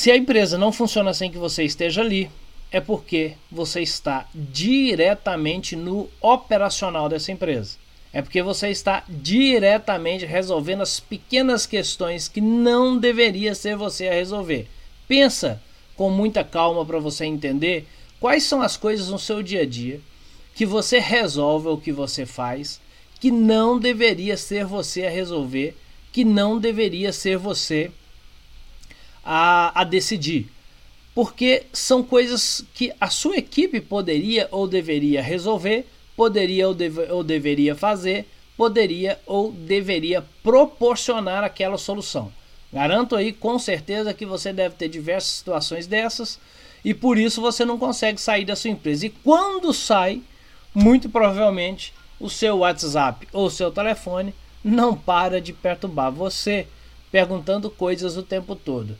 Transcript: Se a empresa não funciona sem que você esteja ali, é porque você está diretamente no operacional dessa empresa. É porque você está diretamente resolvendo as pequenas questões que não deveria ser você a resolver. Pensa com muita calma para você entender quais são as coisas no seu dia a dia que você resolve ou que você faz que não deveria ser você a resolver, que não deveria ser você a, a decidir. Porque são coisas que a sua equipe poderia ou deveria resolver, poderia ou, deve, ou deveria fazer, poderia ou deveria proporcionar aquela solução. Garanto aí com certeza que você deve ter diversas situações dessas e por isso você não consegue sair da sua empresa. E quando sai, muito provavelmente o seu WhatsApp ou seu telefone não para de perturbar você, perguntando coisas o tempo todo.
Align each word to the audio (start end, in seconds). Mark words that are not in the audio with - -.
Se 0.00 0.10
a 0.10 0.16
empresa 0.16 0.56
não 0.56 0.72
funciona 0.72 1.12
sem 1.12 1.30
que 1.30 1.36
você 1.36 1.62
esteja 1.62 2.00
ali, 2.00 2.30
é 2.72 2.80
porque 2.80 3.34
você 3.52 3.82
está 3.82 4.26
diretamente 4.34 5.76
no 5.76 6.08
operacional 6.22 7.06
dessa 7.06 7.30
empresa. 7.30 7.76
É 8.10 8.22
porque 8.22 8.42
você 8.42 8.70
está 8.70 9.04
diretamente 9.06 10.24
resolvendo 10.24 10.80
as 10.80 10.98
pequenas 10.98 11.66
questões 11.66 12.28
que 12.28 12.40
não 12.40 12.96
deveria 12.96 13.54
ser 13.54 13.76
você 13.76 14.08
a 14.08 14.14
resolver. 14.14 14.68
Pensa 15.06 15.60
com 15.94 16.08
muita 16.08 16.42
calma 16.42 16.82
para 16.86 16.98
você 16.98 17.26
entender 17.26 17.86
quais 18.18 18.44
são 18.44 18.62
as 18.62 18.78
coisas 18.78 19.10
no 19.10 19.18
seu 19.18 19.42
dia 19.42 19.60
a 19.60 19.66
dia 19.66 20.00
que 20.54 20.64
você 20.64 20.98
resolve 20.98 21.68
ou 21.68 21.76
que 21.76 21.92
você 21.92 22.24
faz 22.24 22.80
que 23.20 23.30
não 23.30 23.78
deveria 23.78 24.38
ser 24.38 24.64
você 24.64 25.04
a 25.04 25.10
resolver, 25.10 25.76
que 26.10 26.24
não 26.24 26.58
deveria 26.58 27.12
ser 27.12 27.36
você 27.36 27.90
a, 29.24 29.80
a 29.80 29.84
decidir. 29.84 30.48
Porque 31.14 31.64
são 31.72 32.02
coisas 32.02 32.64
que 32.72 32.92
a 33.00 33.10
sua 33.10 33.36
equipe 33.36 33.80
poderia 33.80 34.48
ou 34.50 34.66
deveria 34.66 35.22
resolver, 35.22 35.86
poderia 36.16 36.68
ou, 36.68 36.74
deve, 36.74 37.02
ou 37.10 37.24
deveria 37.24 37.74
fazer, 37.74 38.26
poderia 38.56 39.18
ou 39.26 39.52
deveria 39.52 40.24
proporcionar 40.42 41.42
aquela 41.42 41.78
solução. 41.78 42.32
Garanto 42.72 43.16
aí 43.16 43.32
com 43.32 43.58
certeza 43.58 44.14
que 44.14 44.24
você 44.24 44.52
deve 44.52 44.76
ter 44.76 44.88
diversas 44.88 45.32
situações 45.32 45.86
dessas 45.86 46.38
e 46.84 46.94
por 46.94 47.18
isso 47.18 47.40
você 47.40 47.64
não 47.64 47.78
consegue 47.78 48.20
sair 48.20 48.44
da 48.44 48.54
sua 48.54 48.70
empresa. 48.70 49.06
E 49.06 49.10
quando 49.10 49.72
sai, 49.72 50.22
muito 50.74 51.08
provavelmente 51.08 51.92
o 52.20 52.30
seu 52.30 52.58
WhatsApp 52.58 53.26
ou 53.32 53.50
seu 53.50 53.70
telefone 53.70 54.34
não 54.62 54.94
para 54.94 55.40
de 55.40 55.52
perturbar 55.52 56.12
você, 56.12 56.66
perguntando 57.10 57.70
coisas 57.70 58.16
o 58.16 58.22
tempo 58.22 58.54
todo. 58.54 58.96